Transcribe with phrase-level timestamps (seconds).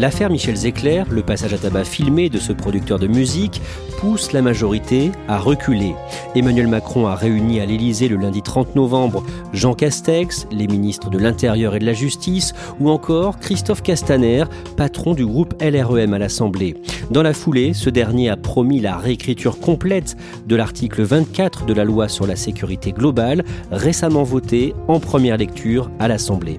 [0.00, 3.60] L'affaire Michel Zecler, le passage à tabac filmé de ce producteur de musique,
[3.98, 5.94] pousse la majorité à reculer.
[6.34, 11.18] Emmanuel Macron a réuni à l'Élysée le lundi 30 novembre Jean Castex, les ministres de
[11.18, 16.76] l'Intérieur et de la Justice, ou encore Christophe Castaner, patron du groupe LREM à l'Assemblée.
[17.10, 21.84] Dans la foulée, ce dernier a promis la réécriture complète de l'article 24 de la
[21.84, 26.58] loi sur la sécurité globale, récemment voté en première lecture à l'Assemblée.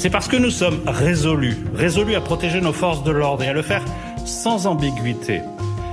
[0.00, 3.52] C'est parce que nous sommes résolus, résolus à protéger nos forces de l'ordre et à
[3.52, 3.84] le faire
[4.24, 5.42] sans ambiguïté,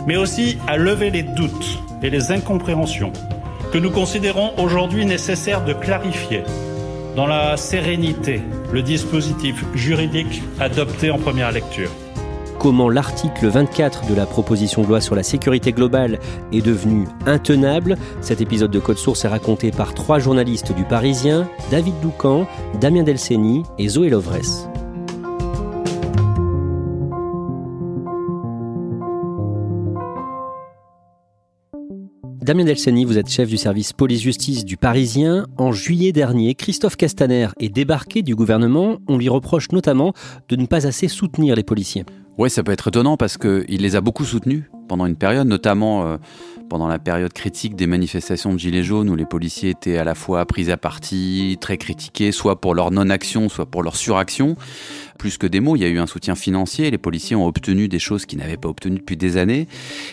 [0.08, 3.11] mais aussi à lever les doutes et les incompréhensions
[3.73, 6.44] que nous considérons aujourd'hui nécessaire de clarifier
[7.17, 8.41] dans la sérénité
[8.72, 11.91] le dispositif juridique adopté en première lecture
[12.68, 16.20] comment l'article 24 de la proposition de loi sur la sécurité globale
[16.52, 17.96] est devenu intenable.
[18.20, 22.46] Cet épisode de Code Source est raconté par trois journalistes du Parisien, David Doucan,
[22.81, 24.68] Damien Delceni et Zoé Lovresse.
[32.41, 35.47] Damien Delceni, vous êtes chef du service police-justice du Parisien.
[35.56, 38.97] En juillet dernier, Christophe Castaner est débarqué du gouvernement.
[39.08, 40.12] On lui reproche notamment
[40.50, 42.03] de ne pas assez soutenir les policiers.
[42.38, 46.06] Oui, ça peut être étonnant parce qu'il les a beaucoup soutenus pendant une période, notamment
[46.06, 46.18] euh,
[46.70, 50.14] pendant la période critique des manifestations de Gilets jaunes où les policiers étaient à la
[50.14, 54.56] fois pris à partie, très critiqués, soit pour leur non-action, soit pour leur suraction
[55.17, 57.88] plus que des mots, il y a eu un soutien financier, les policiers ont obtenu
[57.88, 59.67] des choses qu'ils n'avaient pas obtenues depuis des années.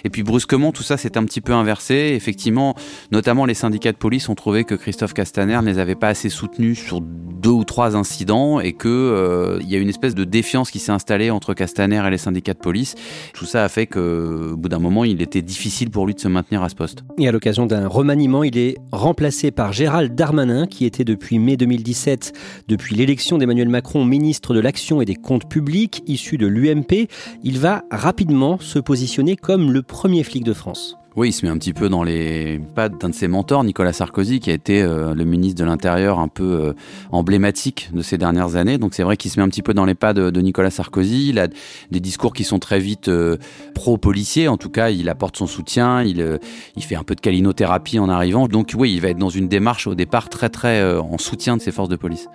[0.05, 2.13] Et puis brusquement, tout ça s'est un petit peu inversé.
[2.15, 2.75] Effectivement,
[3.13, 6.29] notamment les syndicats de police ont trouvé que Christophe Castaner ne les avait pas assez
[6.29, 10.25] soutenus sur deux ou trois incidents et que euh, il y a une espèce de
[10.25, 12.95] défiance qui s'est installée entre Castaner et les syndicats de police.
[13.35, 16.29] Tout ça a fait que, bout d'un moment, il était difficile pour lui de se
[16.29, 17.05] maintenir à ce poste.
[17.19, 21.57] Et à l'occasion d'un remaniement, il est remplacé par Gérald Darmanin, qui était depuis mai
[21.57, 22.33] 2017,
[22.69, 27.09] depuis l'élection d'Emmanuel Macron, ministre de l'Action et des comptes publics issus de l'UMP,
[27.43, 30.97] il va rapidement se positionner comme le premier flic de France.
[31.17, 33.93] Oui, il se met un petit peu dans les pas d'un de ses mentors, Nicolas
[33.93, 36.73] Sarkozy, qui a été euh, le ministre de l'Intérieur un peu euh,
[37.13, 38.79] emblématique de ces dernières années.
[38.79, 41.29] Donc c'est vrai qu'il se met un petit peu dans les pas de, Nicolas Sarkozy.
[41.29, 41.47] Il a
[41.93, 43.37] des discours qui sont très vite euh,
[43.77, 44.49] pro-policiers.
[44.49, 46.03] En tout cas, il apporte son soutien.
[46.03, 46.41] Il,
[46.75, 48.49] il fait un peu de calinothérapie en arrivant.
[48.49, 51.63] Donc oui, il va être dans une démarche au départ très très en soutien de
[51.63, 52.29] ses forces de police.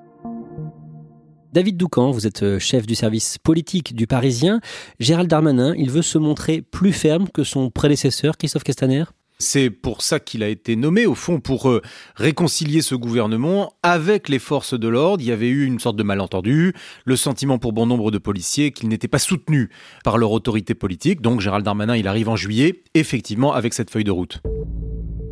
[1.51, 4.61] David Doucan, vous êtes euh, chef du service politique du Parisien.
[4.99, 9.05] Gérald Darmanin, il veut se montrer plus ferme que son prédécesseur, Christophe Castaner?
[9.39, 11.81] C'est pour ça qu'il a été nommé, au fond, pour euh,
[12.15, 15.23] réconcilier ce gouvernement avec les forces de l'ordre.
[15.23, 16.73] Il y avait eu une sorte de malentendu,
[17.05, 19.69] le sentiment pour bon nombre de policiers qu'ils n'étaient pas soutenus
[20.03, 21.21] par leur autorité politique.
[21.21, 24.41] Donc Gérald Darmanin, il arrive en juillet, effectivement, avec cette feuille de route.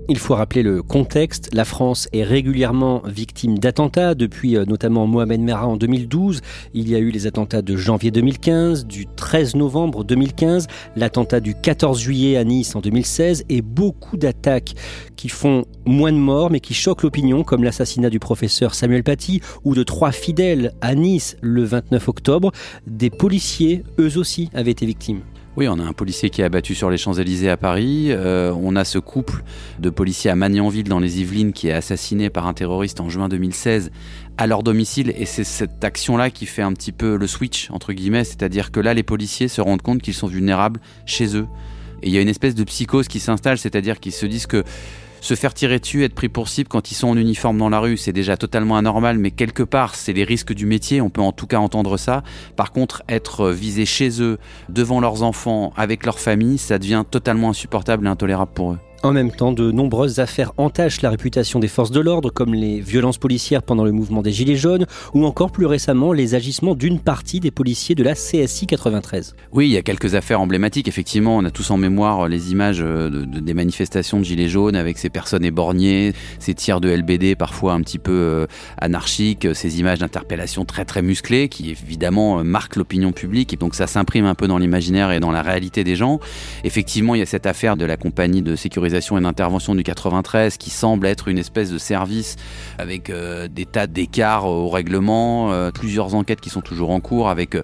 [0.10, 1.50] Il faut rappeler le contexte.
[1.54, 6.40] La France est régulièrement victime d'attentats depuis euh, notamment Mohamed Merah en 2012.
[6.74, 11.56] Il y a eu les attentats de janvier 2015, du 13 novembre 2015, l'attentat du
[11.56, 14.76] 14 juillet à Nice en 2016 et beaucoup d'attaques
[15.18, 19.42] qui font moins de morts mais qui choquent l'opinion comme l'assassinat du professeur Samuel Paty
[19.66, 22.54] ou de trois fidèles à Nice le 29 octobre.
[22.86, 25.20] Des policiers, eux aussi, avaient été victimes.
[25.58, 28.10] Oui, on a un policier qui est abattu sur les Champs-Élysées à Paris.
[28.12, 29.42] Euh, on a ce couple
[29.80, 33.28] de policiers à Magnanville dans les Yvelines qui est assassiné par un terroriste en juin
[33.28, 33.90] 2016
[34.38, 35.16] à leur domicile.
[35.18, 38.24] Et c'est cette action-là qui fait un petit peu le switch, entre guillemets.
[38.24, 41.48] C'est-à-dire que là, les policiers se rendent compte qu'ils sont vulnérables chez eux.
[42.04, 44.64] Et il y a une espèce de psychose qui s'installe, c'est-à-dire qu'ils se disent que
[45.28, 47.82] Se faire tirer dessus, être pris pour cible quand ils sont en uniforme dans la
[47.82, 51.20] rue, c'est déjà totalement anormal, mais quelque part, c'est les risques du métier, on peut
[51.20, 52.24] en tout cas entendre ça.
[52.56, 54.38] Par contre, être visé chez eux,
[54.70, 58.80] devant leurs enfants, avec leur famille, ça devient totalement insupportable et intolérable pour eux.
[59.04, 62.80] En même temps, de nombreuses affaires entachent la réputation des forces de l'ordre, comme les
[62.80, 67.00] violences policières pendant le mouvement des Gilets jaunes, ou encore plus récemment les agissements d'une
[67.00, 69.36] partie des policiers de la CSI 93.
[69.52, 70.88] Oui, il y a quelques affaires emblématiques.
[70.88, 74.98] Effectivement, on a tous en mémoire les images de, des manifestations de Gilets jaunes avec
[74.98, 78.48] ces personnes éborgnées, ces tirs de LBD parfois un petit peu euh,
[78.80, 83.76] anarchiques, ces images d'interpellation très très musclées qui évidemment euh, marquent l'opinion publique et donc
[83.76, 86.20] ça s'imprime un peu dans l'imaginaire et dans la réalité des gens.
[86.64, 90.58] Effectivement, il y a cette affaire de la compagnie de sécurité et d'intervention du 93
[90.58, 92.36] qui semble être une espèce de service
[92.78, 97.30] avec euh, des tas d'écarts au règlement, euh, plusieurs enquêtes qui sont toujours en cours
[97.30, 97.64] avec euh,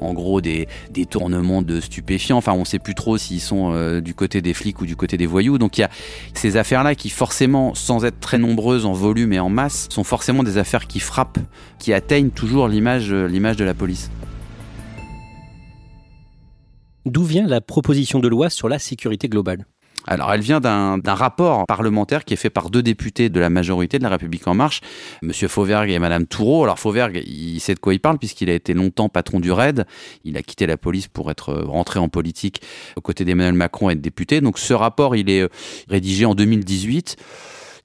[0.00, 2.36] en gros des détournements de stupéfiants.
[2.36, 5.16] Enfin, on ne sait plus trop s'ils sont du côté des flics ou du côté
[5.16, 5.56] des voyous.
[5.56, 5.90] Donc il y a
[6.34, 10.42] ces affaires-là qui forcément, sans être très nombreuses en volume et en masse, sont forcément
[10.42, 11.38] des affaires qui frappent,
[11.78, 14.10] qui atteignent toujours l'image, l'image de la police.
[17.06, 19.66] D'où vient la proposition de loi sur la sécurité globale?
[20.06, 23.98] Alors, elle vient d'un rapport parlementaire qui est fait par deux députés de la majorité
[23.98, 24.80] de la République En Marche,
[25.22, 26.64] Monsieur Fauvergue et Madame Toureau.
[26.64, 29.86] Alors, Fauvergue, il sait de quoi il parle puisqu'il a été longtemps patron du RAID.
[30.24, 32.60] Il a quitté la police pour être rentré en politique
[32.96, 34.40] aux côtés d'Emmanuel Macron et de député.
[34.40, 35.48] Donc, ce rapport, il est euh,
[35.88, 37.16] rédigé en 2018.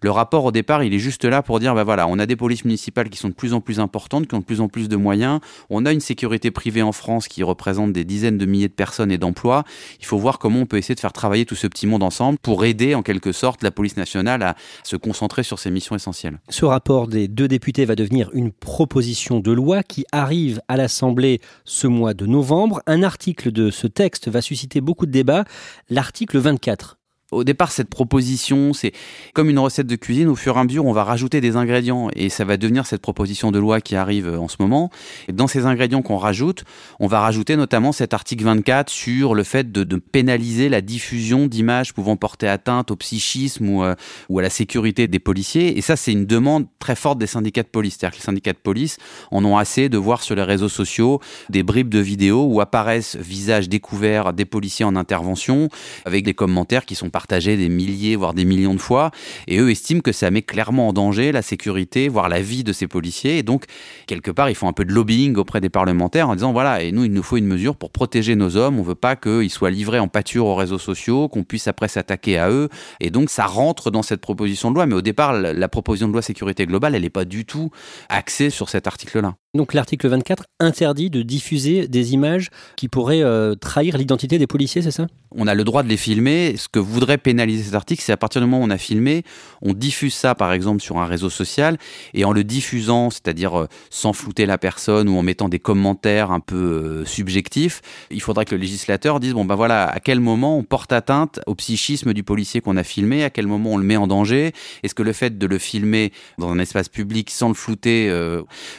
[0.02, 2.38] Le rapport au départ, il est juste là pour dire, bah voilà, on a des
[2.38, 4.88] polices municipales qui sont de plus en plus importantes, qui ont de plus en plus
[4.88, 5.42] de moyens.
[5.70, 9.12] On a une sécurité privée en France qui représente des dizaines de milliers de personnes
[9.12, 9.66] et d'emplois.
[10.00, 12.40] Il faut voir comment on peut essayer de faire travailler tout ce petit monde ensemble
[12.40, 16.40] pour aider en quelque sorte la police nationale à se concentrer sur ses missions essentielles.
[16.48, 21.42] Ce rapport des deux députés va devenir une proposition de loi qui arrive à l'Assemblée
[21.66, 22.82] ce mois de novembre.
[22.88, 25.44] Un article de ce texte va susciter beaucoup de débats,
[25.90, 26.99] l'article 24
[27.32, 28.92] au départ, cette proposition, c'est
[29.34, 30.30] comme une recette de cuisine.
[30.30, 33.02] Au fur et à mesure, on va rajouter des ingrédients et ça va devenir cette
[33.02, 34.90] proposition de loi qui arrive euh, en ce moment.
[35.28, 36.64] Et dans ces ingrédients qu'on rajoute,
[37.00, 41.94] on va rajouter notamment cet article 24 sur le fait de, pénaliser la diffusion d'images
[41.94, 43.96] pouvant porter atteinte au psychisme ou, euh,
[44.30, 45.78] ou, à la sécurité des policiers.
[45.78, 47.98] Et ça, c'est une demande très forte des syndicats de police.
[48.00, 48.98] C'est-à-dire que les syndicats de police
[49.30, 53.18] en ont assez de voir sur les réseaux sociaux des bribes de vidéos où apparaissent
[53.18, 55.70] visages découverts des policiers en intervention
[56.06, 59.12] avec des commentaires qui sont partagé des milliers, voire des millions de fois.
[59.48, 62.72] Et eux estiment que ça met clairement en danger la sécurité, voire la vie de
[62.72, 63.40] ces policiers.
[63.40, 63.66] Et donc,
[64.08, 66.94] quelque part, ils font un peu de lobbying auprès des parlementaires en disant voilà, et
[66.94, 68.80] nous, il nous faut une mesure pour protéger nos hommes.
[68.80, 72.38] On veut pas qu'ils soient livrés en pâture aux réseaux sociaux, qu'on puisse après s'attaquer
[72.38, 72.70] à eux.
[73.02, 74.86] Et donc, ça rentre dans cette proposition de loi.
[74.86, 77.70] Mais au départ, la proposition de loi sécurité globale, elle n'est pas du tout
[78.08, 79.36] axée sur cet article-là.
[79.56, 84.84] Donc l'article 24 interdit de diffuser des images qui pourraient euh, trahir l'identité des policiers,
[84.84, 85.08] c'est ça?
[85.32, 86.56] On a le droit de les filmer.
[86.56, 89.24] Ce que voudrait pénaliser cet article, c'est à partir du moment où on a filmé,
[89.64, 91.80] on diffuse ça par exemple sur un réseau social
[92.14, 96.30] et en le diffusant, c'est-à-dire euh, sans flouter la personne ou en mettant des commentaires
[96.30, 97.82] un peu euh, subjectifs,
[98.12, 101.40] il faudrait que le législateur dise bon ben voilà à quel moment on porte atteinte
[101.48, 104.52] au psychisme du policier qu'on a filmé, à quel moment on le met en danger?
[104.84, 108.14] Est-ce que le fait de le filmer dans un espace public sans le flouter,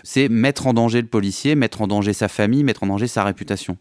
[0.04, 3.24] c'est mettre en danger le policier, mettre en danger sa famille, mettre en danger sa
[3.24, 3.76] réputation.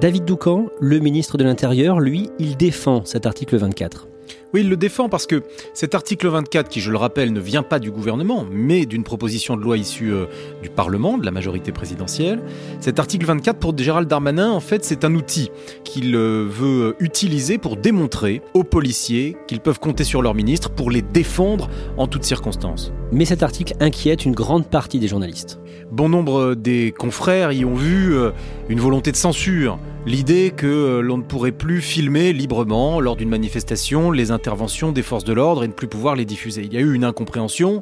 [0.00, 4.06] David Doucan, le ministre de l'Intérieur, lui, il défend cet article 24.
[4.54, 5.42] Oui, il le défend parce que
[5.74, 9.58] cet article 24, qui je le rappelle ne vient pas du gouvernement, mais d'une proposition
[9.58, 10.24] de loi issue euh,
[10.62, 12.40] du Parlement, de la majorité présidentielle,
[12.80, 15.50] cet article 24 pour Gérald Darmanin, en fait, c'est un outil
[15.84, 20.90] qu'il euh, veut utiliser pour démontrer aux policiers qu'ils peuvent compter sur leur ministre pour
[20.90, 22.90] les défendre en toutes circonstances.
[23.12, 25.60] Mais cet article inquiète une grande partie des journalistes.
[25.90, 28.30] Bon nombre des confrères y ont vu euh,
[28.68, 34.10] une volonté de censure, l'idée que l'on ne pourrait plus filmer librement lors d'une manifestation
[34.10, 36.62] les interventions des forces de l'ordre et ne plus pouvoir les diffuser.
[36.64, 37.80] Il y a eu une incompréhension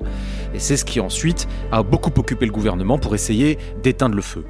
[0.54, 4.44] et c'est ce qui ensuite a beaucoup occupé le gouvernement pour essayer d'éteindre le feu.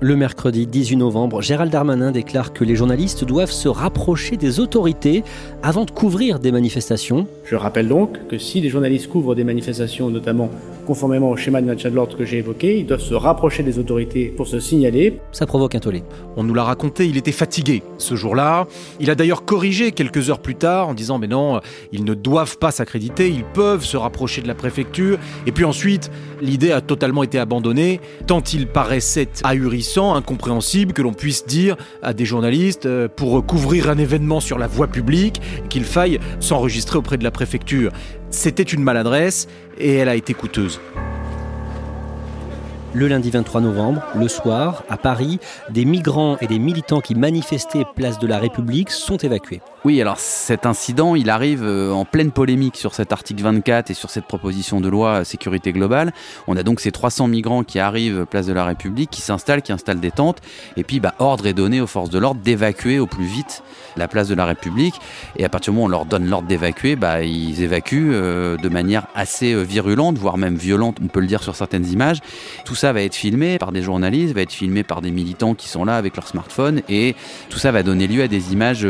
[0.00, 5.24] Le mercredi 18 novembre, Gérald Darmanin déclare que les journalistes doivent se rapprocher des autorités
[5.62, 7.26] avant de couvrir des manifestations.
[7.44, 10.50] Je rappelle donc que si les journalistes couvrent des manifestations, notamment
[10.86, 13.78] conformément au schéma de maintien de l'ordre que j'ai évoqué, ils doivent se rapprocher des
[13.78, 15.18] autorités pour se signaler.
[15.32, 16.02] Ça provoque un tollé.
[16.36, 18.66] On nous l'a raconté, il était fatigué ce jour-là.
[19.00, 21.60] Il a d'ailleurs corrigé quelques heures plus tard en disant mais non,
[21.92, 25.18] ils ne doivent pas s'accréditer, ils peuvent se rapprocher de la préfecture.
[25.46, 31.12] Et puis ensuite, l'idée a totalement été abandonnée, tant il paraissait ahurissant, incompréhensible que l'on
[31.12, 35.84] puisse dire à des journalistes euh, pour couvrir un événement sur la voie publique qu'il
[35.84, 37.90] faille s'enregistrer auprès de la préfecture.
[38.30, 40.80] C'était une maladresse et elle a été coûteuse.
[42.94, 47.84] Le lundi 23 novembre, le soir, à Paris, des migrants et des militants qui manifestaient
[47.94, 49.60] place de la République sont évacués.
[49.86, 53.94] Oui, alors cet incident, il arrive euh, en pleine polémique sur cet article 24 et
[53.94, 56.12] sur cette proposition de loi sécurité globale.
[56.48, 59.70] On a donc ces 300 migrants qui arrivent place de la République, qui s'installent, qui
[59.70, 60.40] installent des tentes,
[60.76, 63.62] et puis bah, ordre est donné aux forces de l'ordre d'évacuer au plus vite
[63.96, 64.96] la place de la République.
[65.36, 68.56] Et à partir du moment où on leur donne l'ordre d'évacuer, bah, ils évacuent euh,
[68.56, 72.18] de manière assez euh, virulente, voire même violente, on peut le dire sur certaines images.
[72.64, 75.68] Tout ça va être filmé par des journalistes, va être filmé par des militants qui
[75.68, 77.14] sont là avec leur smartphone, et
[77.50, 78.84] tout ça va donner lieu à des images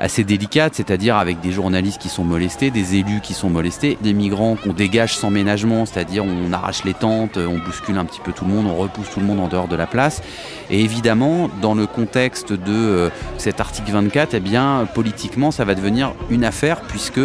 [0.00, 4.12] assez délicate, c'est-à-dire avec des journalistes qui sont molestés, des élus qui sont molestés, des
[4.12, 8.32] migrants qu'on dégage sans ménagement, c'est-à-dire on arrache les tentes, on bouscule un petit peu
[8.32, 10.22] tout le monde, on repousse tout le monde en dehors de la place.
[10.70, 15.74] Et évidemment, dans le contexte de euh, cet article 24, eh bien, politiquement, ça va
[15.74, 17.20] devenir une affaire puisque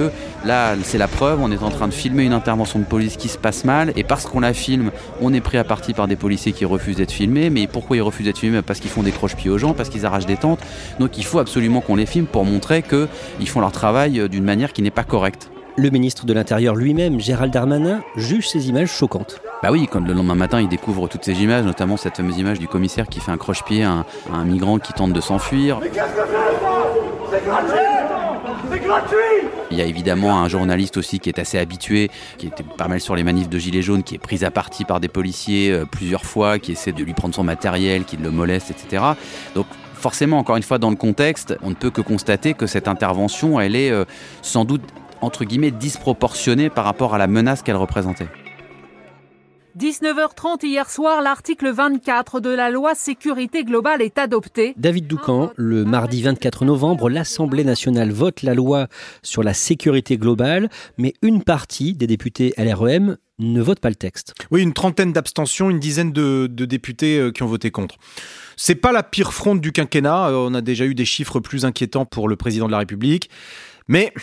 [0.46, 3.28] là, c'est la preuve, on est en train de filmer une intervention de police qui
[3.28, 4.92] se passe mal et parce qu'on la filme,
[5.22, 7.50] on est pris à partie par des policiers qui refusent d'être filmés.
[7.50, 8.62] Mais pourquoi ils refusent d'être filmés?
[8.62, 10.60] Parce qu'ils font des croche-pieds aux gens, parce qu'ils arrachent des tentes.
[11.00, 14.44] Donc il faut absolument qu'on les filme pour montrer qu'ils font leur travail euh, d'une
[14.44, 15.50] manière qui n'est pas correcte.
[15.78, 19.40] Le ministre de l'Intérieur lui-même, Gérald Darmanin, juge ces images choquantes.
[19.64, 22.60] Bah oui, quand le lendemain matin, il découvre toutes ces images, notamment cette fameuse image
[22.60, 25.80] du commissaire qui fait un croche-pied à, un migrant qui tente de s'enfuir.
[29.72, 33.00] Il y a évidemment un journaliste aussi qui est assez habitué, qui était pas mal
[33.00, 35.86] sur les manifs de Gilets jaunes, qui est pris à partie par des policiers euh,
[35.86, 39.04] plusieurs fois, qui essaie de lui prendre son matériel, qui le moleste, etc.
[39.56, 39.68] Donc
[40.00, 43.60] forcément, encore une fois, dans le contexte, on ne peut que constater que cette intervention,
[43.60, 44.06] elle est euh,
[44.42, 44.82] sans doute,
[45.22, 48.28] entre guillemets, disproportionnée par rapport à la menace qu'elle représentait.
[49.78, 54.74] 19h30 hier soir, l'article 24 de la loi sécurité globale est adopté.
[54.78, 58.88] David Doucan, le mardi 24 novembre, l'Assemblée nationale vote la loi
[59.22, 64.34] sur la sécurité globale, mais une partie des députés LREM ne vote pas le texte.
[64.50, 67.96] Oui, une trentaine d'abstentions, une dizaine de, députés euh, qui ont voté contre.
[68.58, 70.30] C'est pas la pire fronde du quinquennat.
[70.30, 73.30] Euh, on a déjà eu des chiffres plus inquiétants pour le président de la République.
[73.88, 74.14] Mais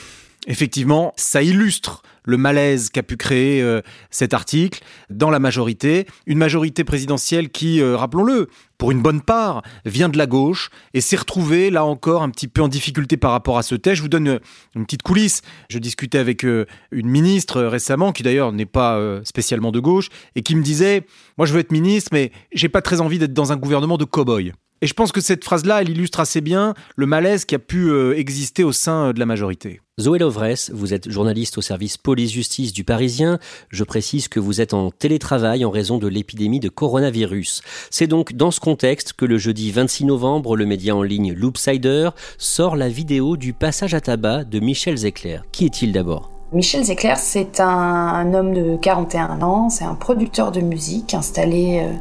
[0.46, 3.80] effectivement, ça illustre le malaise qu'a pu créer euh,
[4.10, 6.06] cet article dans la majorité.
[6.26, 11.00] Une majorité présidentielle qui, euh, rappelons-le, pour une bonne part, vient de la gauche et
[11.00, 13.96] s'est retrouvée là encore un petit peu en difficulté par rapport à ce texte.
[13.96, 14.40] Je vous donne
[14.74, 15.42] une petite coulisse.
[15.68, 20.42] Je discutais avec euh, une ministre récemment, qui d'ailleurs n'est pas spécialement de gauche, et
[20.42, 21.06] qui me disait
[21.38, 24.04] Moi je veux être ministre, mais j'ai pas très envie d'être dans un gouvernement de
[24.04, 24.52] cow-boy.
[24.82, 27.90] Et je pense que cette phrase-là, elle illustre assez bien le malaise qui a pu
[28.12, 29.80] exister au sein de la majorité.
[29.98, 33.38] Zoé Lovresse, vous êtes journaliste au service police-justice du Parisien.
[33.70, 37.62] Je précise que vous êtes en télétravail en raison de l'épidémie de coronavirus.
[37.90, 42.10] C'est donc dans ce contexte que le jeudi 26 novembre, le média en ligne Loopsider
[42.36, 45.38] sort la vidéo du passage à tabac de Michel Zecler.
[45.52, 46.32] Qui est-il d'abord?
[46.52, 51.92] Michel Zecler, c'est un, homme de 41 ans, c'est un producteur de musique installé euh,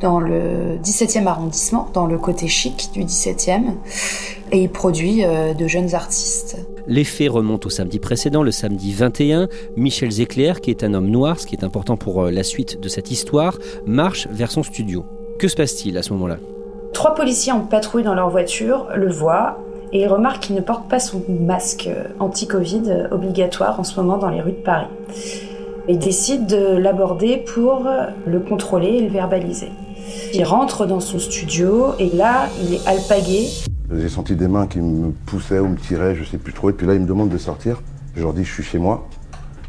[0.00, 3.74] dans le 17e arrondissement, dans le côté chic du 17e,
[4.52, 6.56] et il produit euh, de jeunes artistes.
[6.86, 9.48] Les faits remontent au samedi précédent, le samedi 21.
[9.76, 12.80] Michel Zecler, qui est un homme noir, ce qui est important pour euh, la suite
[12.80, 15.04] de cette histoire, marche vers son studio.
[15.38, 16.38] Que se passe-t-il à ce moment-là?
[16.94, 19.58] Trois policiers en patrouille dans leur voiture le voient
[19.92, 21.90] et ils remarquent qu'il ne porte pas son masque
[22.20, 24.86] anti-Covid obligatoire en ce moment dans les rues de Paris.
[25.88, 27.86] Ils décident de l'aborder pour
[28.26, 29.68] le contrôler et le verbaliser.
[30.32, 33.46] Il rentre dans son studio et là, il est alpagué.
[33.94, 36.70] J'ai senti des mains qui me poussaient ou me tiraient, je sais plus trop.
[36.70, 37.82] Et puis là, il me demande de sortir.
[38.14, 39.06] Je leur dis, je suis chez moi.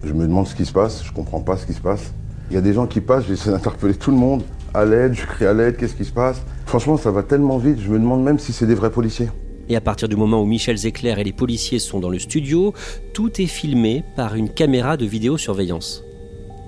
[0.02, 1.04] Je me demande ce qui se passe.
[1.04, 2.14] Je comprends pas ce qui se passe.
[2.50, 4.44] Il y a des gens qui passent, j'essaie d'interpeller tout le monde.
[4.74, 6.42] À l'aide, je crie à l'aide, qu'est-ce qui se passe?
[6.66, 9.30] Franchement, ça va tellement vite, je me demande même si c'est des vrais policiers.
[9.70, 12.74] Et à partir du moment où Michel Zecler et les policiers sont dans le studio,
[13.14, 16.04] tout est filmé par une caméra de vidéosurveillance.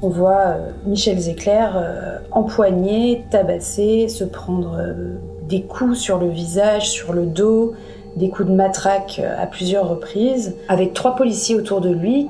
[0.02, 5.16] On voit euh, Michel Zecler euh, empoigner, tabasser, se prendre euh,
[5.48, 7.74] des coups sur le visage, sur le dos,
[8.16, 10.56] des coups de matraque à plusieurs reprises.
[10.68, 12.28] Avec trois policiers autour de lui,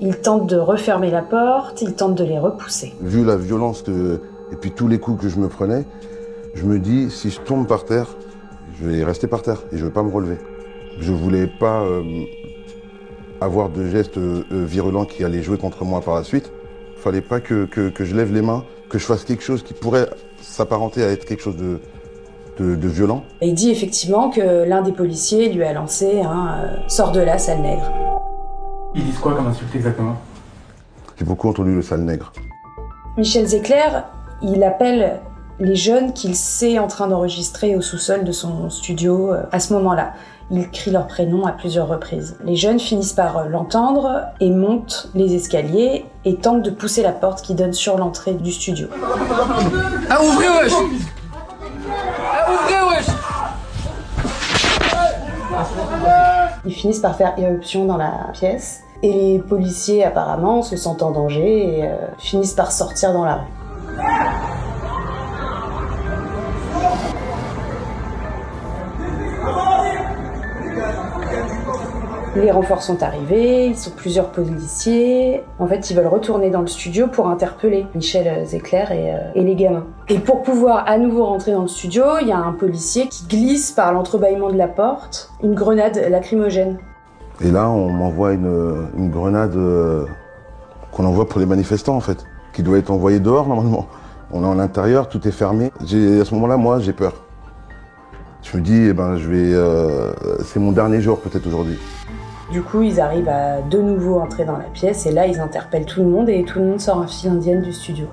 [0.00, 2.92] il tente de refermer la porte, il tente de les repousser.
[3.00, 3.84] Vu la violence
[4.52, 5.84] et puis tous les coups que je me prenais,
[6.54, 8.16] je me dis si je tombe par terre,
[8.78, 10.38] je vais rester par terre et je ne vais pas me relever.
[11.00, 11.84] Je voulais pas
[13.40, 16.52] avoir de gestes virulents qui allaient jouer contre moi par la suite
[17.02, 20.08] fallait pas que, que, je lève les mains, que je fasse quelque chose qui pourrait
[20.40, 21.80] s'apparenter à être quelque chose de,
[22.58, 23.24] de, violent.
[23.40, 27.38] il dit effectivement que l'un des policiers lui a lancé un euh, sort de là,
[27.38, 27.90] sale nègre.
[28.94, 30.16] Ils disent quoi comme insulte exactement?
[31.18, 32.32] J'ai beaucoup entendu le sale nègre.
[33.16, 34.04] Michel Zecler,
[34.42, 35.20] il appelle
[35.60, 39.72] les jeunes qu'il sait en train d'enregistrer au sous-sol de son studio euh, à ce
[39.74, 40.12] moment-là.
[40.50, 42.36] Il crie leur prénom à plusieurs reprises.
[42.44, 47.12] Les jeunes finissent par euh, l'entendre et montent les escaliers et tentent de pousser la
[47.12, 48.88] porte qui donne sur l'entrée du studio.
[50.10, 50.72] Ah, ouvrez, wesh
[52.24, 53.06] Ah, ouvrez, wesh
[56.66, 58.80] Ils finissent par faire éruption dans la pièce.
[59.04, 63.34] Et les policiers, apparemment, se sentent en danger et euh, finissent par sortir dans la
[63.34, 63.61] rue.
[72.34, 75.42] Les renforts sont arrivés, ils sont plusieurs policiers.
[75.58, 79.54] En fait, ils veulent retourner dans le studio pour interpeller Michel et, euh, et, les
[79.54, 79.84] gamins.
[80.08, 83.26] Et pour pouvoir à nouveau rentrer dans le studio, il y a un policier qui
[83.26, 86.78] glisse par l'entrebâillement de la porte une grenade lacrymogène.
[87.44, 90.06] Et là, on m'envoie une, une, grenade euh,
[90.90, 93.88] qu'on envoie pour les manifestants, en fait, qui doit être envoyée dehors normalement.
[94.30, 95.70] On est en intérieur, tout est fermé.
[95.80, 97.24] À ce moment-là, moi, j'ai peur.
[98.42, 100.12] Je me dis, eh ben, je vais, euh,
[100.44, 101.78] c'est mon dernier jour peut-être aujourd'hui.
[102.50, 105.86] Du coup, ils arrivent à de nouveau entrer dans la pièce et là, ils interpellent
[105.86, 108.06] tout le monde et tout le monde sort en file indienne du studio.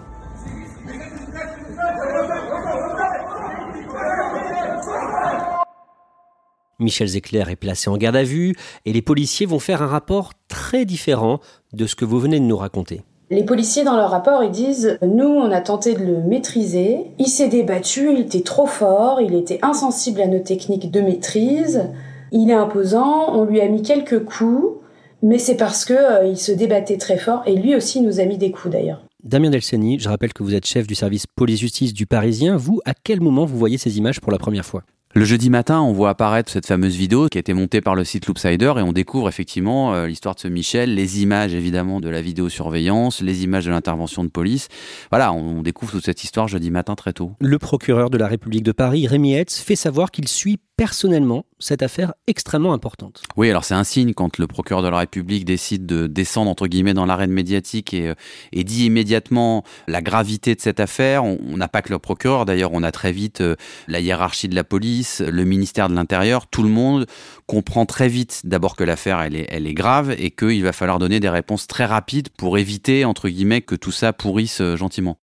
[6.79, 8.55] Michel Zecler est placé en garde à vue
[8.85, 11.41] et les policiers vont faire un rapport très différent
[11.73, 13.01] de ce que vous venez de nous raconter.
[13.31, 17.11] Les policiers, dans leur rapport, ils disent Nous, on a tenté de le maîtriser.
[17.19, 21.83] Il s'est débattu, il était trop fort, il était insensible à nos techniques de maîtrise.
[22.31, 24.79] Il est imposant, on lui a mis quelques coups,
[25.21, 28.25] mais c'est parce que euh, il se débattait très fort et lui aussi nous a
[28.25, 29.03] mis des coups d'ailleurs.
[29.23, 32.57] Damien Delceni, je rappelle que vous êtes chef du service police-justice du Parisien.
[32.57, 34.83] Vous, à quel moment vous voyez ces images pour la première fois?
[35.15, 38.03] Le jeudi matin, on voit apparaître cette fameuse vidéo qui a été montée par le
[38.03, 42.09] site Loopsider et on découvre effectivement euh, l'histoire de ce Michel, les images évidemment de
[42.09, 44.67] la vidéosurveillance, les images de l'intervention de police.
[45.09, 47.31] Voilà, on découvre toute cette histoire jeudi matin très tôt.
[47.39, 51.81] Le procureur de la République de Paris, Rémi Hetz, fait savoir qu'il suit personnellement cette
[51.81, 53.21] affaire extrêmement importante.
[53.35, 56.67] Oui, alors c'est un signe quand le procureur de la République décide de descendre entre
[56.67, 58.15] guillemets dans l'arène médiatique et, euh,
[58.53, 61.25] et, dit immédiatement la gravité de cette affaire.
[61.25, 63.57] On n'a pas que le procureur, d'ailleurs, on a très vite euh,
[63.89, 67.05] la hiérarchie de la police, le ministère de l'Intérieur, tout le monde
[67.47, 70.99] comprend très vite d'abord que l'affaire elle est, elle est grave et qu'il va falloir
[70.99, 75.17] donner des réponses très rapides pour éviter entre guillemets que tout ça pourrisse euh, gentiment.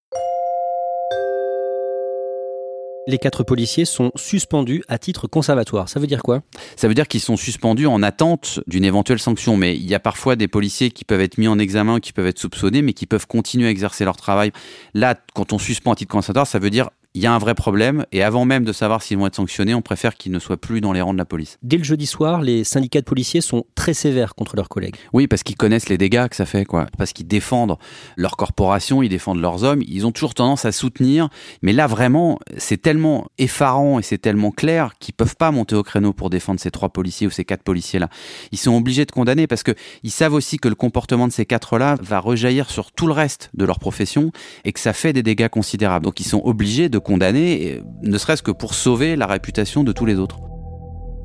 [3.07, 5.89] les quatre policiers sont suspendus à titre conservatoire.
[5.89, 6.43] Ça veut dire quoi?
[6.75, 9.57] Ça veut dire qu'ils sont suspendus en attente d'une éventuelle sanction.
[9.57, 12.27] Mais il y a parfois des policiers qui peuvent être mis en examen, qui peuvent
[12.27, 14.51] être soupçonnés, mais qui peuvent continuer à exercer leur travail.
[14.93, 17.55] Là, quand on suspend à titre conservatoire, ça veut dire il y a un vrai
[17.55, 20.59] problème et avant même de savoir s'ils vont être sanctionnés, on préfère qu'ils ne soient
[20.59, 21.57] plus dans les rangs de la police.
[21.63, 24.97] Dès le jeudi soir, les syndicats de policiers sont très sévères contre leurs collègues.
[25.15, 26.87] Oui, parce qu'ils connaissent les dégâts que ça fait, quoi.
[26.99, 27.79] Parce qu'ils défendent
[28.17, 31.31] leur corporation, ils défendent leurs hommes, ils ont toujours tendance à soutenir.
[31.63, 35.83] Mais là, vraiment, c'est tellement effarant et c'est tellement clair qu'ils peuvent pas monter au
[35.83, 38.11] créneau pour défendre ces trois policiers ou ces quatre policiers-là.
[38.53, 41.47] Ils sont obligés de condamner parce que ils savent aussi que le comportement de ces
[41.47, 44.33] quatre-là va rejaillir sur tout le reste de leur profession
[44.67, 46.05] et que ça fait des dégâts considérables.
[46.05, 50.07] Donc ils sont obligés de condamné, ne serait-ce que pour sauver la réputation de tous
[50.07, 50.41] les autres.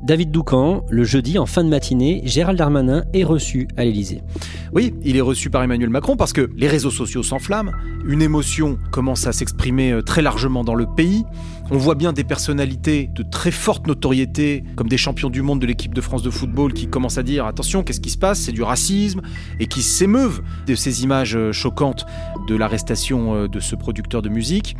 [0.04, 4.22] David Doucan, le jeudi en fin de matinée, Gérald Darmanin est reçu à l'Élysée.
[4.72, 7.72] Oui, il est reçu par Emmanuel Macron parce que les réseaux sociaux s'enflamment,
[8.06, 11.24] une émotion commence à s'exprimer euh, très largement dans le pays.
[11.74, 15.64] On voit bien des personnalités de très forte notoriété, comme des champions du monde de
[15.64, 18.40] l'équipe de France de football, qui commencent à dire attention, qu'est-ce qui se passe?
[18.40, 19.22] C'est du racisme,
[19.58, 22.04] et qui s'émeuvent de ces images euh, choquantes
[22.46, 24.76] de l'arrestation euh, de ce producteur de musique.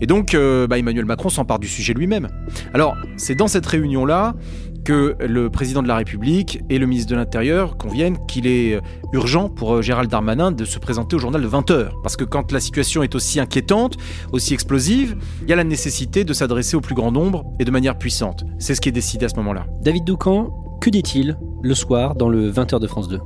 [0.00, 2.28] Et donc, euh, bah, Emmanuel Macron s'empare du sujet lui-même.
[2.72, 4.34] Alors, c'est dans cette réunion-là
[4.84, 8.80] que le président de la République et le ministre de l'Intérieur conviennent qu'il est euh,
[9.12, 11.90] urgent pour euh, Gérald Darmanin de se présenter au journal de 20h.
[12.02, 13.96] Parce que quand la situation est aussi inquiétante,
[14.32, 17.70] aussi explosive, il y a la nécessité de s'adresser au plus grand nombre et de
[17.70, 18.44] manière puissante.
[18.58, 19.66] C'est ce qui est décidé à ce moment-là.
[19.82, 23.20] David Doucan, que dit-il le soir dans le 20h de France 2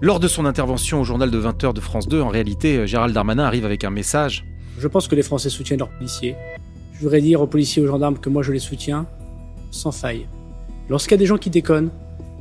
[0.00, 3.44] Lors de son intervention au journal de 20h de France 2, en réalité, Gérald Darmanin
[3.44, 4.44] arrive avec un message
[4.78, 6.36] je pense que les Français soutiennent leurs policiers.
[6.92, 9.06] Je voudrais dire aux policiers et aux gendarmes que moi je les soutiens
[9.70, 10.28] sans faille.
[10.88, 11.90] Lorsqu'il y a des gens qui déconnent,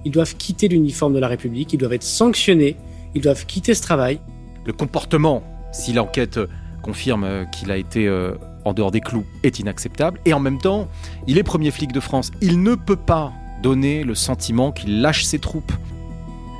[0.05, 2.77] ils doivent quitter l'uniforme de la République, ils doivent être sanctionnés,
[3.15, 4.19] ils doivent quitter ce travail.
[4.65, 6.39] Le comportement, si l'enquête
[6.83, 10.19] confirme qu'il a été euh, en dehors des clous, est inacceptable.
[10.25, 10.87] Et en même temps,
[11.25, 12.31] il est premier flic de France.
[12.41, 15.71] Il ne peut pas donner le sentiment qu'il lâche ses troupes.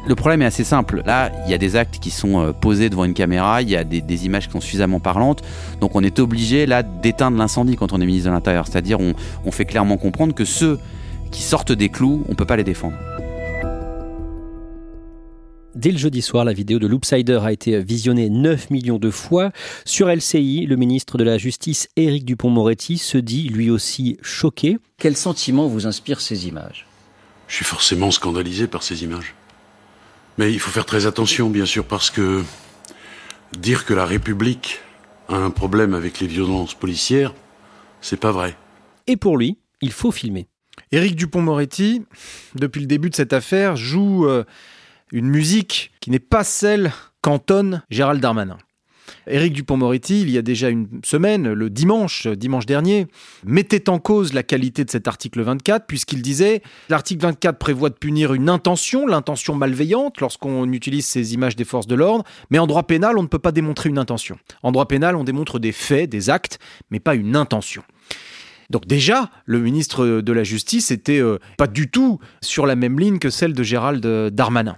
[0.08, 1.02] Le problème est assez simple.
[1.06, 3.76] Là, il y a des actes qui sont euh, posés devant une caméra, il y
[3.76, 5.44] a des, images qui sont suffisamment parlantes.
[5.82, 8.68] Donc on est obligé là d'éteindre l'incendie quand on est ministre de l'Intérieur.
[8.68, 9.14] C'est-à-dire on,
[9.46, 10.80] on fait clairement comprendre que ceux
[11.32, 12.98] qui sortent des clous, on ne peut pas les défendre.
[15.76, 19.52] Dès le jeudi soir, la vidéo de Loopsider a été visionnée 9 millions de fois.
[19.84, 24.78] Sur LCI, le ministre de la Justice, Éric Dupont-Moretti, se dit lui aussi choqué.
[24.98, 26.88] Quel sentiment vous inspirent ces images?
[27.50, 29.36] Je suis forcément scandalisé par ces images.
[30.38, 32.42] Mais il faut faire très attention, bien sûr, parce que
[33.60, 34.80] dire que la République
[35.28, 37.34] a un problème avec les violences policières,
[38.00, 38.56] c'est pas vrai.
[39.08, 40.48] Et pour lui, il faut filmer.
[40.92, 42.04] Éric Dupont-Moretti,
[42.56, 44.44] depuis le début de cette affaire, joue euh,
[45.12, 48.58] une musique qui n'est pas celle qu'entonne Gérald Darmanin.
[49.28, 53.08] Éric Dupont-Moretti, il y a déjà une semaine, le dimanche, dimanche dernier,
[53.44, 57.96] mettait en cause la qualité de cet article 24, puisqu'il disait l'article 24 prévoit de
[57.96, 62.68] punir une intention, l'intention malveillante, lorsqu'on utilise ces images des forces de l'ordre, mais en
[62.68, 64.38] droit pénal, on ne peut pas démontrer une intention.
[64.64, 66.60] En droit pénal, on démontre des faits, des actes,
[66.92, 67.84] mais pas une intention.
[68.70, 73.00] Donc déjà, le ministre de la Justice était euh, pas du tout sur la même
[73.00, 74.78] ligne que celle de Gérald Darmanin.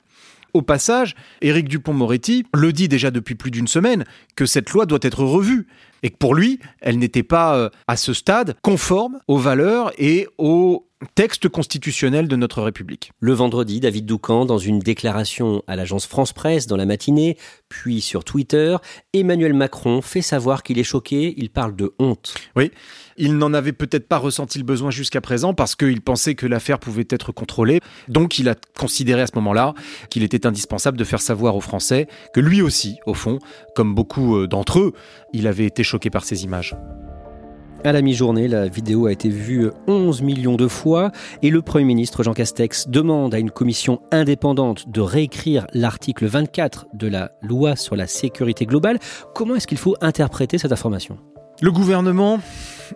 [0.54, 5.00] Au passage, Éric Dupont-Moretti le dit déjà depuis plus d'une semaine que cette loi doit
[5.02, 5.68] être revue
[6.04, 10.28] et que pour lui, elle n'était pas euh, à ce stade conforme aux valeurs et
[10.38, 13.12] aux texte constitutionnel de notre République.
[13.20, 17.38] Le vendredi, David Doucan, dans une déclaration à l'agence France Presse dans la matinée,
[17.70, 18.78] puis sur Twitter,
[19.14, 22.34] Emmanuel Macron fait savoir qu'il est choqué, il parle de honte.
[22.56, 22.72] Oui,
[23.18, 26.80] il n'en avait peut-être pas ressenti le besoin jusqu'à présent parce qu'il pensait que l'affaire
[26.80, 27.80] pouvait être contrôlée.
[28.08, 29.74] Donc il a considéré à ce moment-là
[30.10, 33.40] qu'il était indispensable de faire savoir aux Français que lui aussi, au fond,
[33.76, 34.94] comme beaucoup euh, d'entre eux,
[35.34, 36.76] il avait été choqué par ces images.
[37.88, 41.10] À la mi-journée, la vidéo a été vue 11 millions de fois
[41.42, 46.88] et le Premier ministre Jean Castex demande à une commission indépendante de réécrire l'article 24
[46.94, 49.00] de la loi sur la sécurité globale.
[49.34, 51.18] Comment est-ce qu'il faut interpréter cette information?
[51.62, 52.42] Le gouvernement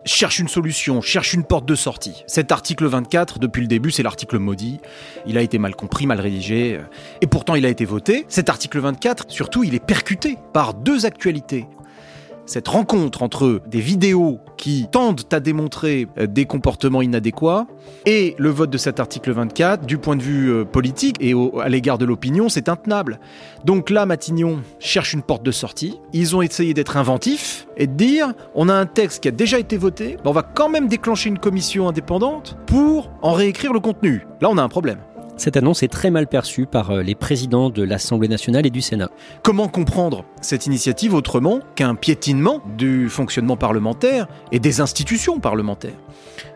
[0.03, 2.25] cherche une solution, cherche une porte de sortie.
[2.27, 4.81] Cet article 24, depuis le début, c'est l'article maudit.
[5.25, 6.81] Il a été mal compris, mal rédigé,
[7.21, 8.25] et pourtant il a été voté.
[8.27, 11.65] Cet article 24, surtout, il est percuté par deux actualités
[12.45, 17.67] cette rencontre entre des vidéos qui tendent à démontrer euh, des comportements inadéquats
[18.05, 21.69] et le vote de cet article 24, du point de vue euh, politique et à
[21.69, 23.19] l'égard de l'opinion, c'est intenable.
[23.65, 25.99] Donc là, Matignon cherche une porte de sortie.
[26.13, 29.59] Ils ont essayé d'être inventifs et de dire on a un texte qui a déjà
[29.59, 34.25] été voté, on va quand même déclencher une commission indépendante pour en réécrire le contenu.
[34.41, 34.99] Là, on a un problème.
[35.41, 38.81] Cette annonce est très mal perçue par euh, les présidents de l'Assemblée nationale et du
[38.81, 39.09] Sénat.
[39.41, 45.97] Comment comprendre cette initiative autrement qu'un piétinement du fonctionnement parlementaire et des institutions parlementaires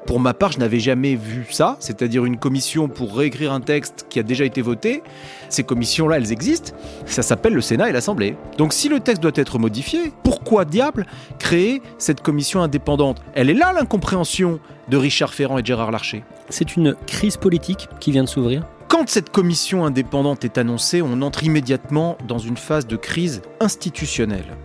[0.06, 4.06] pour ma part, je n'avais jamais vu ça, c'est-à-dire une commission pour réécrire un texte
[4.10, 5.02] qui a déjà été voté.
[5.50, 6.74] Ces commissions-là, elles existent.
[7.06, 8.36] Ça s'appelle le Sénat et l'Assemblée.
[8.58, 11.06] Donc si le texte doit être modifié, pourquoi diable
[11.40, 13.22] créer cette commission indépendante?
[13.34, 16.24] Elle est là l'incompréhension de Richard Ferrand et Gérard Larcher.
[16.50, 21.22] C'est une crise politique qui vient de s'ouvrir quand cette commission indépendante est annoncée, on
[21.22, 24.56] entre immédiatement dans une phase de crise institutionnelle.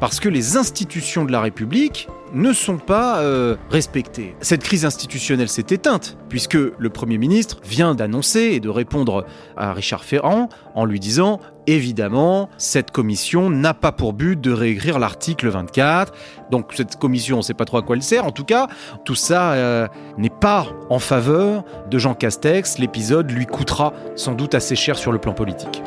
[0.00, 4.34] Parce que les institutions de la République ne sont pas euh, respectées.
[4.40, 9.24] Cette crise institutionnelle s'est éteinte, puisque le Premier ministre vient d'annoncer et de répondre
[9.56, 14.98] à Richard Ferrand en lui disant Évidemment, cette commission n'a pas pour but de réécrire
[14.98, 16.12] l'article 24.
[16.50, 18.26] Donc cette commission, on ne sait pas trop à quoi elle sert.
[18.26, 18.68] En tout cas,
[19.04, 22.78] tout ça euh, n'est pas en faveur de Jean Castex.
[22.78, 25.82] L'épisode lui coûtera sans doute assez cher sur le plan politique.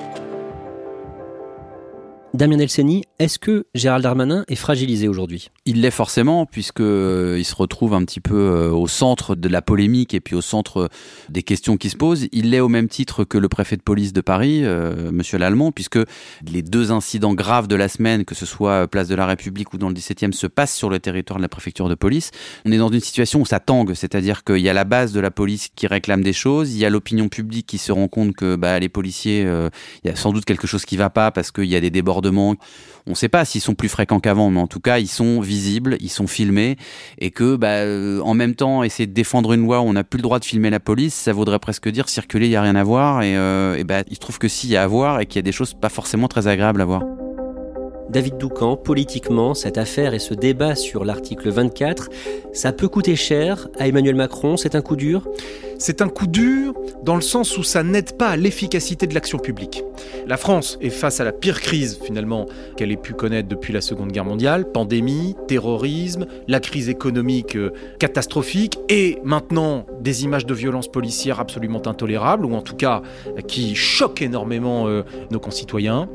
[2.34, 5.50] Damien Elseni, est-ce que Gérald Darmanin est fragilisé aujourd'hui?
[5.66, 9.62] Il l'est forcément, puisqu'il euh, se retrouve un petit peu euh, au centre de la
[9.62, 10.90] polémique et puis au centre
[11.30, 12.28] des questions qui se posent.
[12.34, 15.72] Il l'est au même titre que le préfet de police de Paris, euh, Monsieur Lallemand,
[15.72, 16.00] puisque
[16.46, 19.78] les deux incidents graves de la semaine, que ce soit place de la République ou
[19.78, 22.32] dans le 17e, se passent sur le territoire de la préfecture de police.
[22.66, 25.22] On est dans une situation où ça tangue, c'est-à-dire qu'il y a la base de
[25.22, 28.36] la police qui réclame des choses, il y a l'opinion publique qui se rend compte
[28.36, 31.52] que bah, les policiers, il y a sans doute quelque chose qui va pas parce
[31.52, 32.17] qu'il y a des débordements
[33.08, 35.40] on ne sait pas s'ils sont plus fréquents qu'avant, mais en tout cas, ils sont
[35.40, 36.76] visibles, ils sont filmés,
[37.20, 40.04] et que, bah, euh, en même temps, essayer de défendre une loi où on n'a
[40.04, 42.62] plus le droit de filmer la police, ça voudrait presque dire circuler, il n'y a
[42.62, 44.88] rien à voir, et, euh, bah, il se trouve que si, il y a à
[44.88, 47.04] voir, et qu'il y a des choses pas forcément très agréables à voir.
[48.10, 52.10] David Doucan, politiquement, cette affaire et ce débat sur l'article 24,
[52.54, 55.28] ça peut coûter cher à Emmanuel Macron, c'est un coup dur?
[55.78, 59.38] C'est un coup dur dans le sens où ça n'aide pas à l'efficacité de l'action
[59.38, 59.84] publique.
[60.28, 63.82] La France est face à la pire crise finalement qu'elle ait pu connaître depuis la
[63.82, 70.54] Seconde Guerre mondiale, pandémie, terrorisme, la crise économique euh, catastrophique et maintenant des images de
[70.54, 73.02] violences policières absolument intolérables ou en tout cas
[73.48, 76.10] qui choquent énormément euh, nos concitoyens.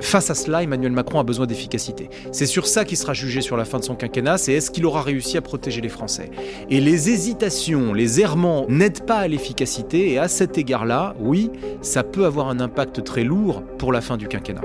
[0.00, 2.10] Face à cela, Emmanuel Macron a besoin d'efficacité.
[2.32, 4.86] C'est sur ça qu'il sera jugé sur la fin de son quinquennat, c'est est-ce qu'il
[4.86, 6.30] aura réussi à protéger les Français.
[6.70, 11.50] Et les hésitations, les errements n'aident pas à l'efficacité et à cet égard-là, oui,
[11.82, 14.62] ça peut avoir un impact très lourd pour la fin du quinquennat.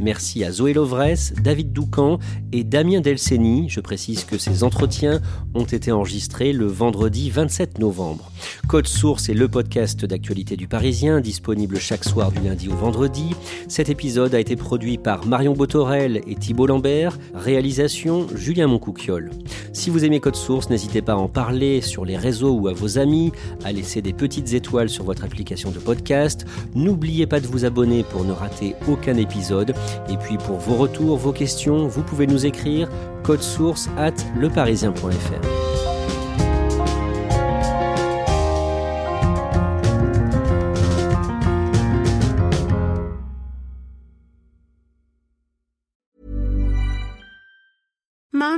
[0.00, 2.18] Merci à Zoé Lovresse, David Doucan
[2.52, 3.68] et Damien Delceni.
[3.68, 5.20] Je précise que ces entretiens
[5.54, 8.30] ont été enregistrés le vendredi 27 novembre.
[8.68, 13.30] Code Source est le podcast d'actualité du Parisien, disponible chaque soir du lundi au vendredi.
[13.68, 17.18] Cet épisode a été produit par Marion Botorel et Thibault Lambert.
[17.34, 19.30] Réalisation Julien Moncouquiole.
[19.72, 22.72] Si vous aimez Code Source, n'hésitez pas à en parler sur les réseaux ou à
[22.72, 23.32] vos amis,
[23.64, 26.46] à laisser des petites étoiles sur votre application de podcast.
[26.74, 29.74] N'oubliez pas de vous abonner pour ne rater aucun épisode.
[30.08, 32.88] Et puis pour vos retours, vos questions, vous pouvez nous écrire
[33.22, 35.75] code source at leparisien.fr.